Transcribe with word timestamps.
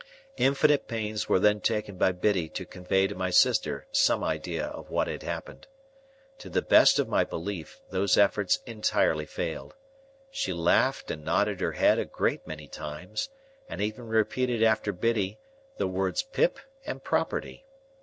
Infinite 0.37 0.87
pains 0.87 1.29
were 1.29 1.37
then 1.39 1.61
taken 1.61 1.95
by 1.95 2.11
Biddy 2.11 2.49
to 2.49 2.65
convey 2.65 3.05
to 3.05 3.13
my 3.13 3.29
sister 3.29 3.85
some 3.91 4.23
idea 4.23 4.65
of 4.65 4.89
what 4.89 5.07
had 5.07 5.21
happened. 5.21 5.67
To 6.39 6.49
the 6.49 6.63
best 6.63 6.97
of 6.97 7.07
my 7.07 7.23
belief, 7.23 7.79
those 7.91 8.17
efforts 8.17 8.61
entirely 8.65 9.27
failed. 9.27 9.75
She 10.31 10.53
laughed 10.53 11.11
and 11.11 11.23
nodded 11.23 11.61
her 11.61 11.73
head 11.73 11.99
a 11.99 12.05
great 12.05 12.47
many 12.47 12.67
times, 12.67 13.29
and 13.69 13.79
even 13.79 14.07
repeated 14.07 14.63
after 14.63 14.91
Biddy, 14.91 15.37
the 15.77 15.85
words 15.87 16.23
"Pip" 16.23 16.57
and 16.83 17.03
"Property." 17.03 17.67